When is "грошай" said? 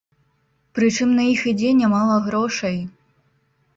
2.29-2.77